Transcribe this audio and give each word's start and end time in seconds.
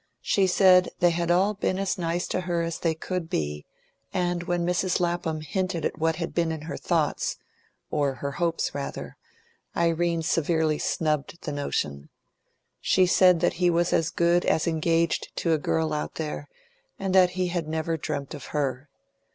She 0.23 0.47
said 0.47 0.89
they 0.99 1.11
had 1.11 1.29
all 1.29 1.53
been 1.53 1.77
as 1.77 1.95
nice 1.99 2.27
to 2.29 2.41
her 2.41 2.63
as 2.63 2.79
they 2.79 2.95
could 2.95 3.29
be, 3.29 3.67
and 4.11 4.41
when 4.41 4.65
Mrs. 4.65 4.99
Lapham 4.99 5.41
hinted 5.41 5.85
at 5.85 5.99
what 5.99 6.15
had 6.15 6.33
been 6.33 6.51
in 6.51 6.63
her 6.63 6.75
thoughts, 6.75 7.37
or 7.91 8.15
her 8.15 8.31
hopes, 8.31 8.73
rather, 8.73 9.15
Irene 9.77 10.23
severely 10.23 10.79
snubbed 10.79 11.43
the 11.43 11.51
notion. 11.51 12.09
She 12.79 13.05
said 13.05 13.41
that 13.41 13.53
he 13.61 13.69
was 13.69 13.93
as 13.93 14.09
good 14.09 14.43
as 14.43 14.65
engaged 14.65 15.27
to 15.35 15.53
a 15.53 15.59
girl 15.59 15.93
out 15.93 16.15
there, 16.15 16.49
and 16.97 17.13
that 17.13 17.29
he 17.37 17.49
had 17.49 17.67
never 17.67 17.95
dreamt 17.95 18.33
of 18.33 18.45
her. 18.57 18.89